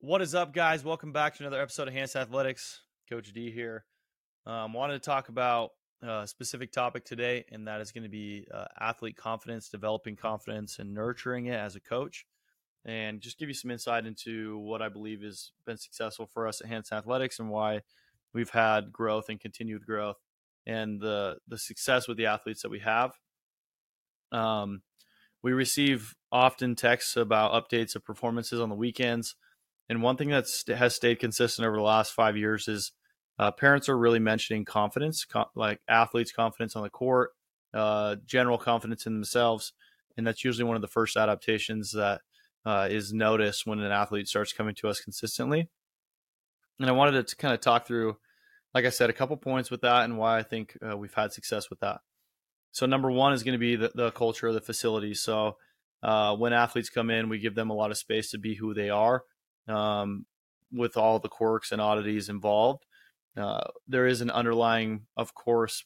[0.00, 0.84] What is up, guys?
[0.84, 2.82] Welcome back to another episode of Hansen Athletics.
[3.10, 3.84] Coach D here.
[4.46, 5.70] Um, wanted to talk about
[6.00, 10.78] a specific topic today, and that is going to be uh, athlete confidence, developing confidence,
[10.78, 12.26] and nurturing it as a coach,
[12.84, 16.60] and just give you some insight into what I believe has been successful for us
[16.60, 17.80] at Hansen Athletics and why
[18.32, 20.20] we've had growth and continued growth,
[20.64, 23.18] and the the success with the athletes that we have.
[24.30, 24.82] Um,
[25.42, 29.34] we receive often texts about updates of performances on the weekends
[29.88, 32.92] and one thing that has stayed consistent over the last five years is
[33.38, 37.30] uh, parents are really mentioning confidence, co- like athletes' confidence on the court,
[37.72, 39.72] uh, general confidence in themselves,
[40.16, 42.20] and that's usually one of the first adaptations that
[42.66, 45.68] uh, is noticed when an athlete starts coming to us consistently.
[46.80, 48.16] And I wanted to kind of talk through,
[48.74, 51.32] like I said, a couple points with that and why I think uh, we've had
[51.32, 52.00] success with that.
[52.72, 55.14] So number one is going to be the, the culture of the facility.
[55.14, 55.56] So
[56.02, 58.74] uh, when athletes come in, we give them a lot of space to be who
[58.74, 59.24] they are
[59.68, 60.26] um,
[60.72, 62.84] with all the quirks and oddities involved.
[63.36, 65.84] Uh, there is an underlying, of course,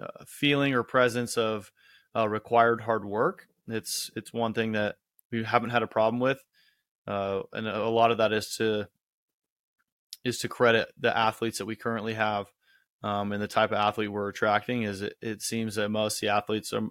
[0.00, 1.72] uh, feeling or presence of
[2.14, 3.48] uh, required hard work.
[3.68, 4.96] It's it's one thing that
[5.30, 6.42] we haven't had a problem with,
[7.06, 8.88] uh, and a lot of that is to
[10.24, 12.46] is to credit the athletes that we currently have
[13.02, 14.82] um, and the type of athlete we're attracting.
[14.82, 16.88] Is it, it seems that most the athletes are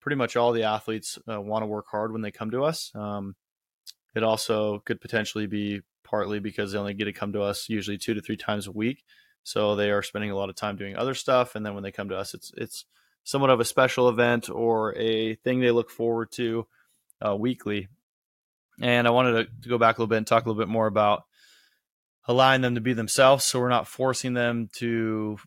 [0.00, 2.92] pretty much all the athletes uh, want to work hard when they come to us.
[2.94, 3.34] Um,
[4.14, 7.98] it also could potentially be partly because they only get to come to us usually
[7.98, 9.04] two to three times a week.
[9.42, 11.92] So they are spending a lot of time doing other stuff, and then when they
[11.92, 12.86] come to us, it's it's
[13.24, 16.66] somewhat of a special event or a thing they look forward to
[17.26, 17.88] uh, weekly.
[18.80, 20.70] And I wanted to, to, go back a little bit and talk a little bit
[20.70, 21.24] more about
[22.26, 25.38] allowing them to be themselves, so we're not forcing them to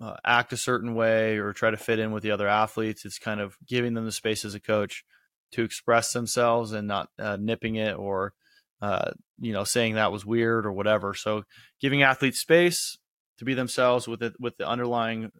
[0.00, 3.04] uh, act a certain way or try to fit in with the other athletes.
[3.04, 5.04] It's kind of giving them the space as a coach
[5.52, 8.34] to express themselves and not uh, nipping it or
[8.80, 11.14] uh, you know saying that was weird or whatever.
[11.14, 11.44] So
[11.80, 12.98] giving athletes space
[13.38, 15.30] to be themselves with it with the underlying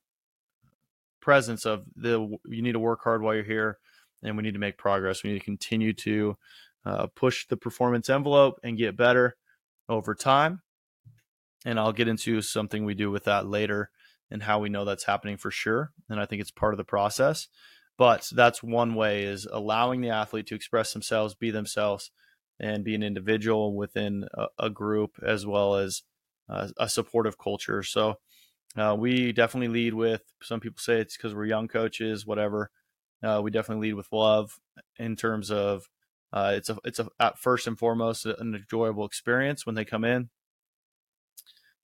[1.21, 3.79] presence of the you need to work hard while you're here
[4.23, 5.23] and we need to make progress.
[5.23, 6.37] We need to continue to
[6.85, 9.37] uh, push the performance envelope and get better
[9.89, 10.63] over time.
[11.65, 13.91] And I'll get into something we do with that later
[14.31, 15.93] and how we know that's happening for sure.
[16.09, 17.49] And I think it's part of the process.
[17.99, 22.11] But that's one way is allowing the athlete to express themselves, be themselves,
[22.59, 26.03] and be an individual within a, a group as well as
[26.49, 27.83] uh, a supportive culture.
[27.83, 28.19] So
[28.77, 30.23] uh, we definitely lead with.
[30.43, 32.71] Some people say it's because we're young coaches, whatever.
[33.23, 34.59] Uh, we definitely lead with love
[34.99, 35.89] in terms of
[36.33, 40.05] uh, it's a it's a at first and foremost an enjoyable experience when they come
[40.05, 40.31] in.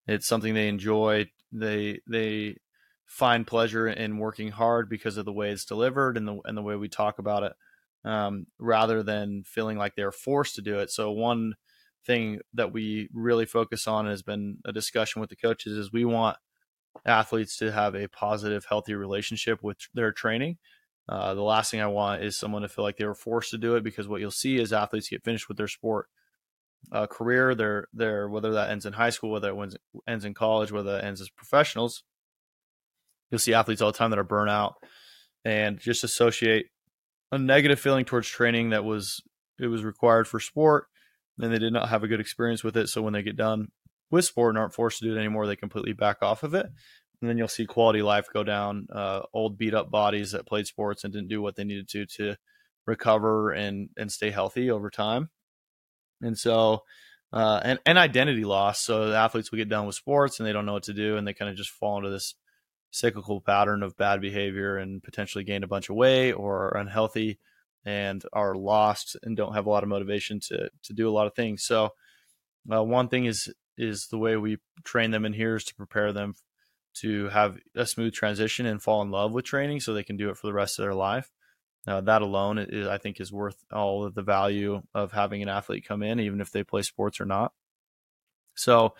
[0.06, 1.30] It's something they enjoy.
[1.52, 2.56] They they
[3.08, 6.62] find pleasure in working hard because of the way it's delivered and the and the
[6.62, 7.52] way we talk about it,
[8.04, 10.90] um, rather than feeling like they're forced to do it.
[10.90, 11.54] So one
[12.06, 16.04] thing that we really focus on has been a discussion with the coaches is we
[16.04, 16.36] want
[17.06, 20.58] athletes to have a positive, healthy relationship with their training.
[21.08, 23.58] Uh, the last thing I want is someone to feel like they were forced to
[23.58, 26.08] do it because what you'll see is athletes get finished with their sport
[26.92, 29.76] uh, career, their their whether that ends in high school, whether it
[30.06, 32.04] ends in college, whether it ends as professionals,
[33.30, 34.74] You'll see athletes all the time that are burnout
[35.44, 36.66] and just associate
[37.30, 39.22] a negative feeling towards training that was
[39.58, 40.86] it was required for sport
[41.38, 42.88] and they did not have a good experience with it.
[42.88, 43.68] So when they get done
[44.10, 46.66] with sport and aren't forced to do it anymore they completely back off of it.
[47.20, 50.66] And then you'll see quality life go down uh, old beat up bodies that played
[50.66, 52.36] sports and didn't do what they needed to to
[52.86, 55.28] recover and and stay healthy over time.
[56.22, 56.82] And so
[57.32, 58.80] uh, and, and identity loss.
[58.80, 61.16] So the athletes will get done with sports and they don't know what to do
[61.16, 62.34] and they kind of just fall into this
[62.90, 67.38] cyclical pattern of bad behavior and potentially gain a bunch of weight or are unhealthy
[67.84, 71.26] and are lost and don't have a lot of motivation to to do a lot
[71.26, 71.64] of things.
[71.64, 71.90] So
[72.72, 76.12] uh, one thing is is the way we train them in here is to prepare
[76.12, 76.34] them
[76.94, 80.30] to have a smooth transition and fall in love with training so they can do
[80.30, 81.30] it for the rest of their life.
[81.86, 85.48] Uh, that alone, is, I think, is worth all of the value of having an
[85.48, 87.52] athlete come in, even if they play sports or not.
[88.56, 88.94] So,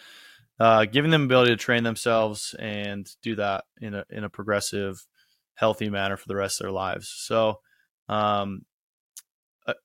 [0.60, 5.06] uh, giving them ability to train themselves and do that in a in a progressive,
[5.54, 7.12] healthy manner for the rest of their lives.
[7.16, 7.60] So,
[8.08, 8.62] um,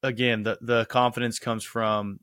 [0.02, 2.20] again, the the confidence comes from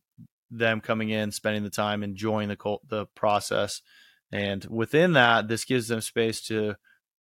[0.50, 3.82] them coming in, spending the time, enjoying the the process,
[4.32, 6.74] and within that, this gives them space to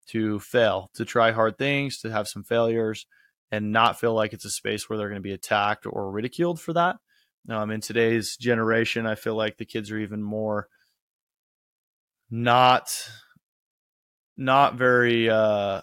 [0.07, 3.05] to fail, to try hard things, to have some failures,
[3.51, 6.59] and not feel like it's a space where they're going to be attacked or ridiculed
[6.59, 6.97] for that.
[7.47, 10.67] Um, in today's generation, I feel like the kids are even more
[12.31, 13.09] not
[14.37, 15.81] not very uh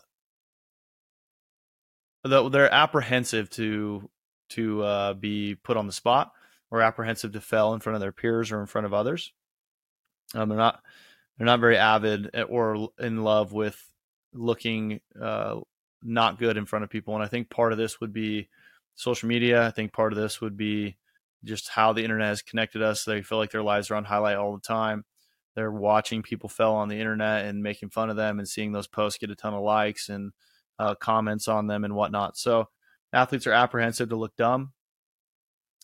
[2.24, 4.08] they're apprehensive to
[4.50, 6.32] to uh, be put on the spot
[6.70, 9.32] or apprehensive to fail in front of their peers or in front of others.
[10.34, 10.80] Um, they're not
[11.38, 13.80] they're not very avid or in love with
[14.32, 15.60] looking uh,
[16.02, 17.14] not good in front of people.
[17.14, 18.48] And I think part of this would be
[18.94, 19.66] social media.
[19.66, 20.96] I think part of this would be
[21.44, 23.04] just how the internet has connected us.
[23.04, 25.04] They feel like their lives are on highlight all the time.
[25.56, 28.86] They're watching people fail on the internet and making fun of them and seeing those
[28.86, 30.32] posts get a ton of likes and
[30.78, 32.36] uh, comments on them and whatnot.
[32.36, 32.68] So
[33.12, 34.72] athletes are apprehensive to look dumb.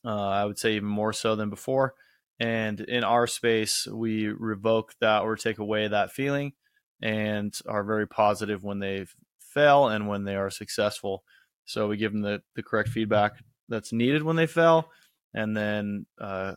[0.04, 1.94] Uh, I would say even more so than before.
[2.38, 6.52] And in our space, we revoke that or take away that feeling
[7.00, 9.06] and are very positive when they
[9.40, 11.24] fail and when they are successful.
[11.64, 13.36] So we give them the, the correct feedback
[13.68, 14.90] that's needed when they fail
[15.32, 16.54] and then uh,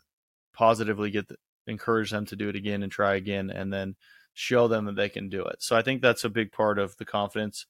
[0.53, 1.35] positively get the,
[1.67, 3.95] encourage them to do it again and try again and then
[4.33, 5.57] show them that they can do it.
[5.59, 7.65] So I think that's a big part of the confidence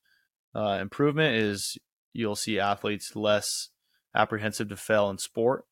[0.56, 1.78] uh, improvement is
[2.14, 3.70] you'll see athletes less
[4.16, 5.66] apprehensive to fail in sport,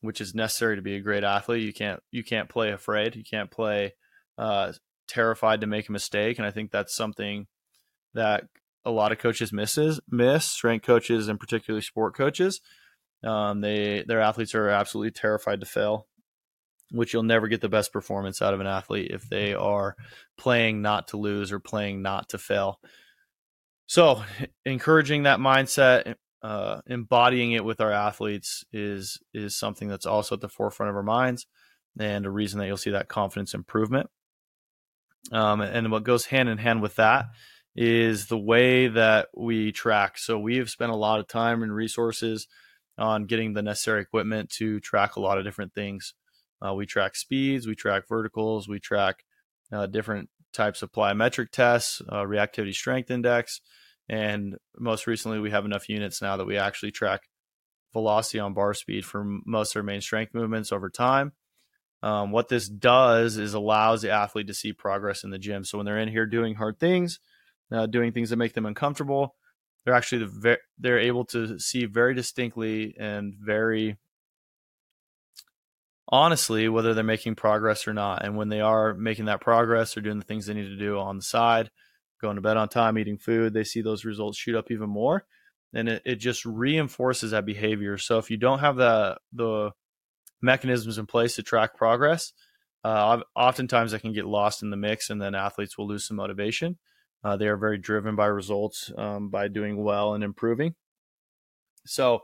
[0.00, 1.62] which is necessary to be a great athlete.
[1.62, 3.14] You can't you can't play afraid.
[3.14, 3.94] You can't play
[4.38, 4.72] uh,
[5.06, 7.46] terrified to make a mistake, and I think that's something
[8.14, 8.44] that
[8.84, 12.60] a lot of coaches misses miss strength coaches and particularly sport coaches.
[13.22, 16.06] Um, they their athletes are absolutely terrified to fail,
[16.90, 19.96] which you'll never get the best performance out of an athlete if they are
[20.36, 22.80] playing not to lose or playing not to fail.
[23.86, 24.22] So,
[24.64, 30.40] encouraging that mindset, uh, embodying it with our athletes is is something that's also at
[30.40, 31.46] the forefront of our minds,
[31.98, 34.08] and a reason that you'll see that confidence improvement.
[35.32, 37.26] Um, and what goes hand in hand with that
[37.76, 40.18] is the way that we track.
[40.18, 42.46] So we have spent a lot of time and resources
[42.98, 46.14] on getting the necessary equipment to track a lot of different things.
[46.64, 49.24] Uh, we track speeds, we track verticals, we track
[49.72, 53.60] uh, different types of plyometric tests, uh, reactivity strength index,
[54.10, 57.20] and most recently, we have enough units now that we actually track
[57.92, 61.32] velocity on bar speed for most of our main strength movements over time.
[62.02, 65.64] Um, what this does is allows the athlete to see progress in the gym.
[65.64, 67.20] So when they're in here doing hard things,
[67.70, 69.36] uh, doing things that make them uncomfortable,
[69.84, 73.96] they're actually the they're able to see very distinctly and very
[76.10, 78.24] honestly whether they're making progress or not.
[78.24, 80.98] And when they are making that progress, they're doing the things they need to do
[80.98, 81.70] on the side
[82.20, 85.24] going to bed on time, eating food, they see those results shoot up even more.
[85.72, 87.96] And it, it just reinforces that behavior.
[87.96, 89.70] So if you don't have the the
[90.42, 92.32] mechanisms in place to track progress,
[92.82, 96.16] uh, oftentimes that can get lost in the mix, and then athletes will lose some
[96.16, 96.78] motivation.
[97.22, 100.74] Uh, they are very driven by results, um, by doing well and improving.
[101.86, 102.22] So,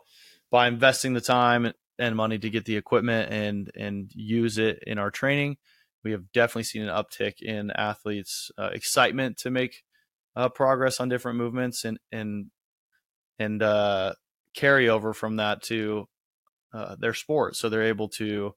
[0.50, 4.98] by investing the time and money to get the equipment and and use it in
[4.98, 5.56] our training,
[6.04, 9.82] we have definitely seen an uptick in athletes' uh, excitement to make
[10.36, 12.50] uh, progress on different movements and and
[13.38, 14.14] and uh,
[14.54, 16.08] carry over from that to
[16.72, 17.56] uh, their sport.
[17.56, 18.54] So they're able to,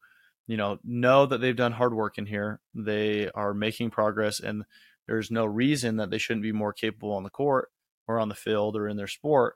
[0.47, 2.59] you know, know that they've done hard work in here.
[2.74, 4.63] They are making progress, and
[5.07, 7.69] there's no reason that they shouldn't be more capable on the court
[8.07, 9.56] or on the field or in their sport.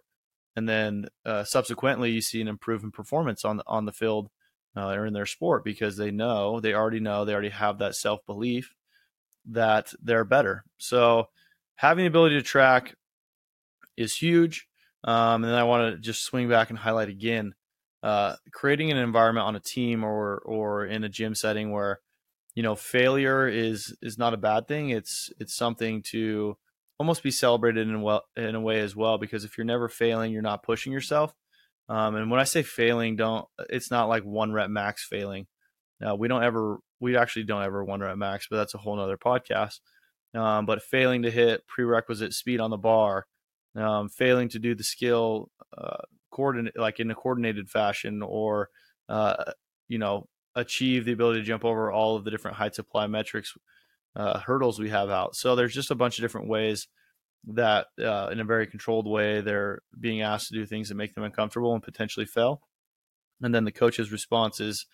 [0.56, 4.30] And then uh, subsequently, you see an improvement performance on on the field
[4.76, 7.96] uh, or in their sport because they know they already know they already have that
[7.96, 8.76] self belief
[9.46, 10.64] that they're better.
[10.78, 11.30] So
[11.76, 12.96] having the ability to track
[13.98, 14.68] is huge.
[15.04, 17.54] Um, and then I want to just swing back and highlight again
[18.04, 22.02] uh, creating an environment on a team or or in a gym setting where
[22.54, 24.90] you know failure is is not a bad thing.
[24.90, 26.58] It's it's something to
[27.04, 30.32] almost be celebrated in well in a way as well because if you're never failing,
[30.32, 31.34] you're not pushing yourself.
[31.90, 35.48] Um, and when I say failing, don't it's not like one rep max failing.
[36.02, 38.96] Uh, we don't ever we actually don't ever one rep max, but that's a whole
[38.96, 39.82] nother podcast.
[40.34, 43.26] Um, but failing to hit prerequisite speed on the bar,
[43.76, 48.70] um, failing to do the skill uh, coordinate like in a coordinated fashion, or
[49.10, 49.52] uh,
[49.90, 53.50] you know achieve the ability to jump over all of the different heights of plyometrics
[54.16, 55.36] uh, hurdles we have out.
[55.36, 56.88] So there's just a bunch of different ways
[57.46, 61.14] that uh, in a very controlled way they're being asked to do things that make
[61.14, 62.62] them uncomfortable and potentially fail.
[63.42, 64.86] And then the coach's response is,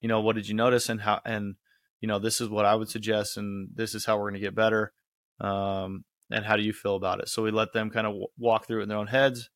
[0.00, 1.56] you know, what did you notice and how and
[2.00, 4.46] you know this is what I would suggest and this is how we're going to
[4.46, 4.92] get better.
[5.40, 7.28] Um, and how do you feel about it?
[7.28, 9.48] So we let them kind of w- walk through it in their own heads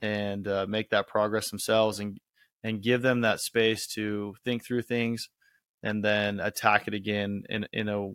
[0.00, 2.18] and uh, make that progress themselves and
[2.62, 5.28] and give them that space to think through things
[5.82, 8.10] and then attack it again in in a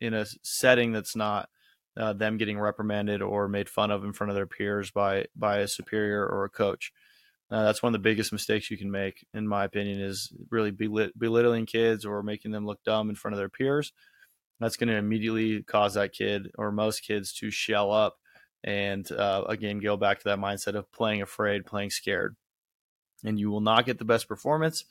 [0.00, 1.48] in a setting that's not
[1.96, 5.58] uh, them getting reprimanded or made fun of in front of their peers by by
[5.58, 6.92] a superior or a coach.
[7.50, 10.70] Uh, that's one of the biggest mistakes you can make, in my opinion, is really
[10.70, 13.92] belit- belittling kids or making them look dumb in front of their peers.
[14.60, 18.18] That's going to immediately cause that kid or most kids to shell up
[18.62, 22.36] and uh, again go back to that mindset of playing afraid, playing scared,
[23.24, 24.84] and you will not get the best performance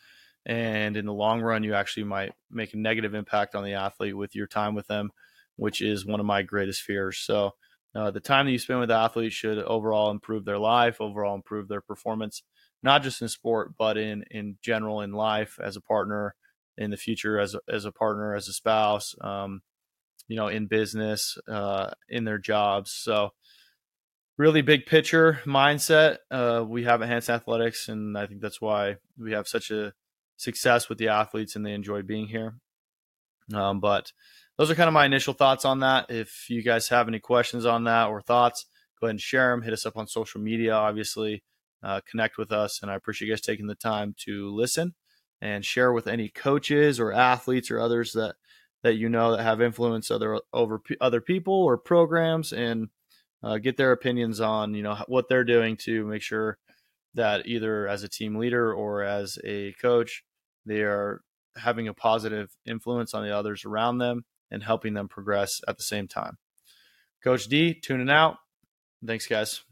[0.45, 4.17] and in the long run, you actually might make a negative impact on the athlete
[4.17, 5.11] with your time with them,
[5.57, 7.19] which is one of my greatest fears.
[7.19, 7.55] So,
[7.95, 11.67] uh, the time that you spend with athletes should overall improve their life, overall improve
[11.67, 12.43] their performance,
[12.83, 16.35] not just in sport, but in in general in life as a partner,
[16.77, 19.61] in the future as a, as a partner, as a spouse, um,
[20.27, 22.91] you know, in business, uh, in their jobs.
[22.91, 23.31] So,
[24.37, 29.33] really big picture mindset uh, we have Hansen Athletics, and I think that's why we
[29.33, 29.93] have such a
[30.39, 32.55] success with the athletes and they enjoy being here.
[33.53, 34.11] Um, but
[34.57, 36.07] those are kind of my initial thoughts on that.
[36.09, 38.65] If you guys have any questions on that or thoughts,
[38.99, 39.61] go ahead and share them.
[39.61, 41.43] Hit us up on social media, obviously.
[41.81, 44.95] Uh, connect with us, and I appreciate you guys taking the time to listen
[45.41, 48.35] and share with any coaches or athletes or others that
[48.83, 52.89] that you know that have influence other over other people or programs and
[53.43, 56.57] uh, get their opinions on you know what they're doing to make sure
[57.13, 60.23] that either as a team leader or as a coach
[60.69, 61.21] they are
[61.55, 65.83] having a positive influence on the others around them and helping them progress at the
[65.83, 66.37] same time.
[67.23, 68.37] Coach d tuning out.
[69.05, 69.63] Thanks guys